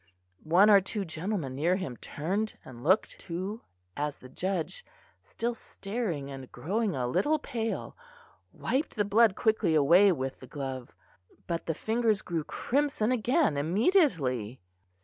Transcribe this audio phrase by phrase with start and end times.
[0.49, 3.61] One or two gentlemen near him turned and looked, too,
[3.95, 4.83] as the judge,
[5.21, 7.95] still staring and growing a little pale,
[8.51, 10.95] wiped the blood quickly away with the glove;
[11.45, 14.59] but the fingers grew crimson again immediately.